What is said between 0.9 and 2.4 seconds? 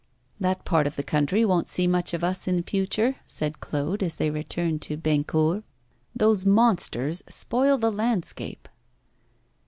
the country won't see much of